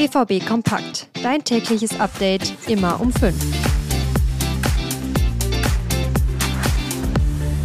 BVB 0.00 0.42
Kompakt. 0.46 1.08
Dein 1.22 1.44
tägliches 1.44 2.00
Update 2.00 2.54
immer 2.66 2.98
um 3.02 3.12
5. 3.12 3.34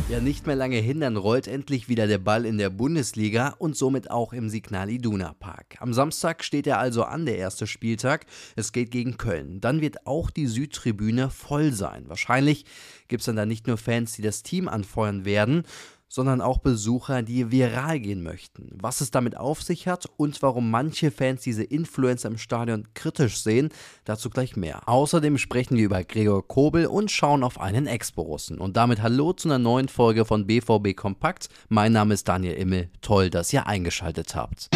Ja, 0.10 0.20
nicht 0.20 0.46
mehr 0.46 0.58
lange 0.58 0.76
hin, 0.76 1.00
dann 1.00 1.16
rollt 1.16 1.48
endlich 1.48 1.88
wieder 1.88 2.08
der 2.08 2.18
Ball 2.18 2.46
in 2.46 2.58
der 2.58 2.70
Bundesliga 2.70 3.56
und 3.58 3.78
somit 3.78 4.12
auch 4.12 4.34
im 4.34 4.50
Signal 4.50 4.90
Iduna 4.90 5.34
Park. 5.40 5.78
Am 5.80 5.94
Samstag 5.94 6.44
steht 6.44 6.68
er 6.68 6.78
also 6.78 7.06
an, 7.06 7.26
der 7.26 7.38
erste 7.38 7.68
Spieltag. 7.68 8.26
Es 8.58 8.74
geht 8.74 8.92
gegen 8.92 9.16
Köln. 9.16 9.62
Dann 9.62 9.80
wird 9.80 10.06
auch 10.06 10.30
die 10.30 10.48
Südtribüne 10.48 11.30
voll 11.30 11.72
sein. 11.72 12.10
Wahrscheinlich 12.10 12.66
gibt 13.08 13.22
es 13.22 13.28
dann 13.28 13.38
da 13.38 13.46
nicht 13.46 13.66
nur 13.66 13.78
Fans, 13.78 14.12
die 14.12 14.22
das 14.22 14.44
Team 14.44 14.68
anfeuern 14.68 15.24
werden, 15.24 15.64
sondern 16.08 16.42
auch 16.42 16.60
Besucher, 16.60 17.22
die 17.22 17.52
viral 17.52 18.00
gehen 18.00 18.24
möchten. 18.24 18.70
Was 18.82 19.02
es 19.02 19.12
damit 19.12 19.38
auf 19.38 19.62
sich 19.62 19.88
hat 19.88 20.08
und 20.18 20.42
warum 20.42 20.70
manche 20.70 21.12
Fans 21.12 21.42
diese 21.42 21.64
Influencer 21.64 22.30
im 22.30 22.38
Stadion 22.38 22.88
kritisch 22.94 23.42
sehen, 23.42 23.70
dazu 24.06 24.30
gleich 24.30 24.56
mehr. 24.56 24.88
Außerdem 24.88 25.38
sprechen 25.38 25.78
wir 25.78 25.86
über 25.86 26.04
Gregor 26.04 26.48
Kobel 26.48 26.88
und 26.88 27.12
schauen 27.12 27.44
auf 27.44 27.60
einen 27.60 27.88
Ex-Borussen. 27.88 28.60
Und 28.60 28.78
damit 28.78 29.02
hallo 29.02 29.34
zu 29.34 29.48
einer 29.48 29.60
neuen 29.60 29.90
Folge 29.90 30.26
von 30.26 30.48
BVB 30.48 30.96
Kompakt. 30.96 31.50
Mein 31.70 31.92
Name 31.92 32.14
ist 32.14 32.28
Daniel 32.28 32.54
Immel. 32.54 32.90
Toll, 33.02 33.30
dass 33.30 33.52
ihr 33.52 33.68
eingeschaltet 33.68 34.36
habt. 34.36 34.70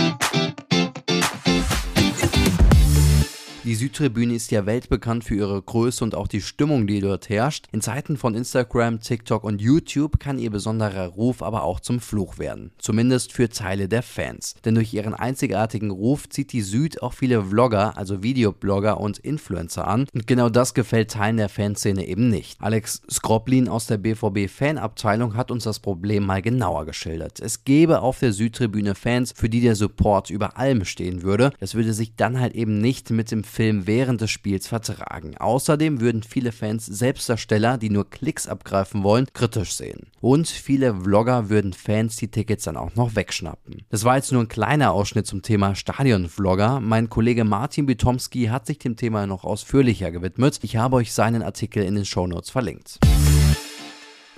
Die 3.70 3.76
Südtribüne 3.76 4.34
ist 4.34 4.50
ja 4.50 4.66
weltbekannt 4.66 5.24
für 5.24 5.36
ihre 5.36 5.62
Größe 5.62 6.04
und 6.04 6.16
auch 6.16 6.28
die 6.28 6.42
Stimmung, 6.42 6.88
die 6.88 7.02
dort 7.02 7.30
herrscht. 7.30 7.68
In 7.72 7.82
Zeiten 7.82 8.18
von 8.18 8.34
Instagram, 8.34 9.00
TikTok 9.00 9.44
und 9.44 9.62
YouTube 9.62 10.20
kann 10.20 10.40
ihr 10.40 10.50
besonderer 10.50 11.06
Ruf 11.06 11.44
aber 11.44 11.62
auch 11.62 11.80
zum 11.80 12.00
Fluch 12.00 12.40
werden. 12.40 12.72
Zumindest 12.80 13.32
für 13.32 13.48
Teile 13.48 13.88
der 13.88 14.02
Fans. 14.02 14.56
Denn 14.66 14.74
durch 14.74 14.92
ihren 14.92 15.14
einzigartigen 15.14 15.92
Ruf 15.92 16.28
zieht 16.28 16.52
die 16.52 16.64
Süd 16.64 17.04
auch 17.04 17.14
viele 17.14 17.44
Vlogger, 17.44 17.96
also 17.96 18.24
Videoblogger 18.24 19.00
und 19.00 19.20
Influencer 19.20 19.88
an. 19.88 20.08
Und 20.16 20.26
genau 20.26 20.50
das 20.50 20.74
gefällt 20.74 21.12
Teilen 21.12 21.38
der 21.38 21.48
Fanszene 21.48 22.08
eben 22.08 22.28
nicht. 22.28 22.60
Alex 22.60 23.04
Skroblin 23.08 23.70
aus 23.70 23.86
der 23.86 24.00
BVB 24.00 24.50
Fanabteilung 24.50 25.36
hat 25.36 25.52
uns 25.52 25.66
das 25.66 25.78
Problem 25.78 26.26
mal 26.26 26.42
genauer 26.42 26.88
geschildert. 26.88 27.40
Es 27.40 27.66
gäbe 27.66 28.02
auf 28.02 28.18
der 28.18 28.34
Südtribüne 28.34 28.96
Fans, 28.96 29.32
für 29.36 29.48
die 29.48 29.62
der 29.62 29.76
Support 29.76 30.32
über 30.32 30.58
allem 30.58 30.86
stehen 30.86 31.22
würde. 31.22 31.52
Das 31.60 31.76
würde 31.76 31.94
sich 31.94 32.16
dann 32.16 32.40
halt 32.40 32.56
eben 32.56 32.82
nicht 32.82 33.12
mit 33.12 33.30
dem 33.30 33.44
Film 33.60 33.88
während 33.88 34.22
des 34.22 34.32
Spiels 34.32 34.70
vertragen. 34.70 35.36
Außerdem 35.36 36.00
würden 36.00 36.24
viele 36.24 36.54
Fans 36.54 36.86
Selbstdarsteller, 36.86 37.78
die 37.78 37.90
nur 37.90 38.10
Klicks 38.10 38.48
abgreifen 38.48 39.04
wollen, 39.04 39.28
kritisch 39.34 39.74
sehen. 39.74 40.08
Und 40.22 40.48
viele 40.48 40.96
Vlogger 40.96 41.50
würden 41.50 41.74
Fans 41.74 42.16
die 42.16 42.30
Tickets 42.32 42.64
dann 42.64 42.78
auch 42.78 42.96
noch 42.96 43.18
wegschnappen. 43.18 43.82
Das 43.90 44.06
war 44.06 44.16
jetzt 44.16 44.32
nur 44.32 44.42
ein 44.42 44.48
kleiner 44.48 44.94
Ausschnitt 44.94 45.28
zum 45.28 45.42
Thema 45.42 45.76
Stadionvlogger. 45.76 46.80
Mein 46.80 47.10
Kollege 47.10 47.44
Martin 47.44 47.86
Bitomski 47.86 48.46
hat 48.46 48.66
sich 48.66 48.80
dem 48.80 48.96
Thema 48.96 49.28
noch 49.28 49.44
ausführlicher 49.44 50.10
gewidmet. 50.12 50.60
Ich 50.62 50.78
habe 50.78 50.96
euch 50.96 51.12
seinen 51.12 51.44
Artikel 51.44 51.84
in 51.84 51.96
den 51.96 52.06
Shownotes 52.06 52.52
verlinkt 52.52 52.98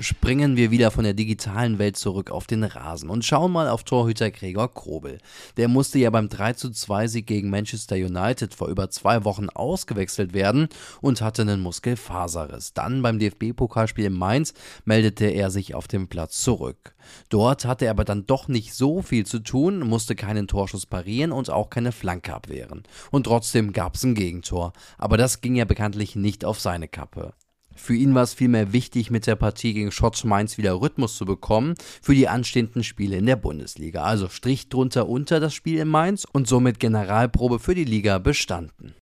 springen 0.01 0.55
wir 0.57 0.71
wieder 0.71 0.91
von 0.91 1.03
der 1.03 1.13
digitalen 1.13 1.79
Welt 1.79 1.97
zurück 1.97 2.31
auf 2.31 2.47
den 2.47 2.63
Rasen 2.63 3.09
und 3.09 3.25
schauen 3.25 3.51
mal 3.51 3.69
auf 3.69 3.83
Torhüter 3.83 4.31
Gregor 4.31 4.73
Krobel. 4.73 5.19
Der 5.57 5.67
musste 5.67 5.99
ja 5.99 6.09
beim 6.09 6.29
32 6.29 7.11
Sieg 7.11 7.27
gegen 7.27 7.49
Manchester 7.49 7.95
United 7.95 8.53
vor 8.53 8.67
über 8.67 8.89
zwei 8.89 9.23
Wochen 9.23 9.49
ausgewechselt 9.49 10.33
werden 10.33 10.69
und 11.01 11.21
hatte 11.21 11.43
einen 11.43 11.61
Muskelfaserriss. 11.61 12.73
Dann 12.73 13.01
beim 13.01 13.19
DFB-Pokalspiel 13.19 14.05
in 14.05 14.13
Mainz 14.13 14.53
meldete 14.85 15.25
er 15.25 15.51
sich 15.51 15.75
auf 15.75 15.87
dem 15.87 16.07
Platz 16.07 16.41
zurück. 16.41 16.95
Dort 17.29 17.65
hatte 17.65 17.85
er 17.85 17.91
aber 17.91 18.05
dann 18.05 18.25
doch 18.25 18.47
nicht 18.47 18.73
so 18.73 19.01
viel 19.01 19.25
zu 19.25 19.39
tun, 19.39 19.79
musste 19.79 20.15
keinen 20.15 20.47
Torschuss 20.47 20.85
parieren 20.85 21.31
und 21.31 21.49
auch 21.49 21.69
keine 21.69 21.91
Flanke 21.91 22.33
abwehren. 22.33 22.83
Und 23.11 23.23
trotzdem 23.23 23.73
gab 23.73 23.95
es 23.95 24.03
ein 24.03 24.15
Gegentor. 24.15 24.73
Aber 24.97 25.17
das 25.17 25.41
ging 25.41 25.55
ja 25.55 25.65
bekanntlich 25.65 26.15
nicht 26.15 26.45
auf 26.45 26.59
seine 26.59 26.87
Kappe. 26.87 27.33
Für 27.81 27.95
ihn 27.95 28.13
war 28.13 28.21
es 28.21 28.35
vielmehr 28.35 28.73
wichtig, 28.73 29.09
mit 29.09 29.25
der 29.25 29.35
Partie 29.35 29.73
gegen 29.73 29.91
Schotz 29.91 30.23
Mainz 30.23 30.59
wieder 30.59 30.79
Rhythmus 30.79 31.15
zu 31.15 31.25
bekommen 31.25 31.73
für 31.99 32.13
die 32.13 32.27
anstehenden 32.27 32.83
Spiele 32.83 33.17
in 33.17 33.25
der 33.25 33.37
Bundesliga. 33.37 34.03
Also 34.03 34.29
Strich 34.29 34.69
drunter 34.69 35.09
unter 35.09 35.39
das 35.39 35.55
Spiel 35.55 35.79
in 35.79 35.87
Mainz 35.87 36.27
und 36.31 36.47
somit 36.47 36.79
Generalprobe 36.79 37.57
für 37.57 37.73
die 37.73 37.83
Liga 37.83 38.19
bestanden. 38.19 38.93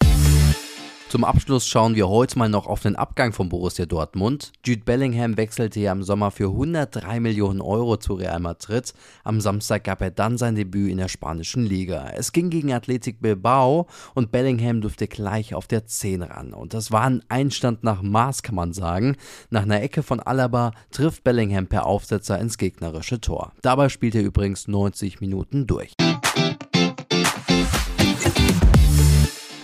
Zum 1.09 1.23
Abschluss 1.23 1.65
schauen 1.65 1.95
wir 1.95 2.07
heute 2.07 2.37
mal 2.37 2.49
noch 2.49 2.67
auf 2.67 2.83
den 2.83 2.95
Abgang 2.95 3.33
von 3.33 3.49
Borussia 3.49 3.87
Dortmund. 3.87 4.51
Jude 4.63 4.83
Bellingham 4.85 5.37
wechselte 5.37 5.79
ja 5.79 5.91
im 5.91 6.03
Sommer 6.03 6.29
für 6.29 6.49
103 6.51 7.19
Millionen 7.19 7.61
Euro 7.61 7.97
zu 7.97 8.13
Real 8.13 8.39
Madrid. 8.39 8.93
Am 9.23 9.41
Samstag 9.41 9.85
gab 9.85 10.01
er 10.01 10.11
dann 10.11 10.37
sein 10.37 10.53
Debüt 10.53 10.91
in 10.91 10.99
der 10.99 11.07
spanischen 11.07 11.65
Liga. 11.65 12.11
Es 12.15 12.31
ging 12.31 12.51
gegen 12.51 12.71
Athletic 12.71 13.21
Bilbao 13.21 13.87
und 14.13 14.31
Bellingham 14.31 14.81
durfte 14.81 15.07
gleich 15.07 15.55
auf 15.55 15.65
der 15.65 15.87
10 15.87 16.21
ran. 16.21 16.53
Und 16.53 16.75
das 16.75 16.91
war 16.91 17.05
ein 17.05 17.23
Einstand 17.27 17.83
nach 17.83 18.03
Maß, 18.03 18.43
kann 18.43 18.53
man 18.53 18.71
sagen. 18.71 19.15
Nach 19.49 19.63
einer 19.63 19.81
Ecke 19.81 20.03
von 20.03 20.19
Alaba 20.19 20.73
trifft 20.91 21.23
Bellingham 21.23 21.65
per 21.65 21.87
Aufsetzer 21.87 22.37
ins 22.37 22.59
gegnerische 22.59 23.19
Tor. 23.19 23.53
Dabei 23.63 23.89
spielt 23.89 24.13
er 24.13 24.21
übrigens 24.21 24.67
90 24.67 25.21
Minuten 25.21 25.65
durch. 25.65 25.95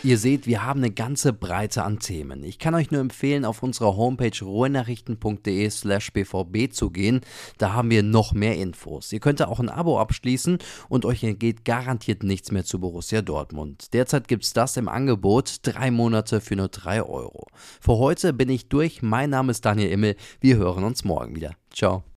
Ihr 0.05 0.19
seht, 0.19 0.45
wir 0.45 0.63
haben 0.63 0.81
eine 0.81 0.91
ganze 0.91 1.33
Breite 1.33 1.81
an 1.81 1.97
Themen. 1.97 2.43
Ich 2.43 2.59
kann 2.59 2.75
euch 2.75 2.91
nur 2.91 3.01
empfehlen, 3.01 3.43
auf 3.43 3.63
unserer 3.63 3.97
Homepage 3.97 4.39
ruhenachrichten.de 4.39 5.67
slash 5.71 6.13
bvb 6.13 6.69
zu 6.71 6.91
gehen. 6.91 7.21
Da 7.57 7.73
haben 7.73 7.89
wir 7.89 8.03
noch 8.03 8.31
mehr 8.31 8.55
Infos. 8.55 9.11
Ihr 9.11 9.19
könnt 9.19 9.41
auch 9.41 9.59
ein 9.59 9.67
Abo 9.67 9.99
abschließen 9.99 10.59
und 10.89 11.05
euch 11.05 11.23
entgeht 11.23 11.65
garantiert 11.65 12.21
nichts 12.21 12.51
mehr 12.51 12.65
zu 12.65 12.79
Borussia 12.79 13.23
Dortmund. 13.23 13.95
Derzeit 13.95 14.27
gibt 14.27 14.43
es 14.43 14.53
das 14.53 14.77
im 14.77 14.89
Angebot, 14.89 15.61
drei 15.63 15.89
Monate 15.89 16.39
für 16.39 16.55
nur 16.55 16.67
drei 16.67 17.01
Euro. 17.01 17.47
Für 17.81 17.97
heute 17.97 18.31
bin 18.31 18.49
ich 18.49 18.69
durch. 18.69 19.01
Mein 19.01 19.31
Name 19.31 19.49
ist 19.49 19.65
Daniel 19.65 19.89
Immel. 19.89 20.17
Wir 20.39 20.57
hören 20.57 20.83
uns 20.83 21.03
morgen 21.03 21.35
wieder. 21.35 21.55
Ciao. 21.73 22.03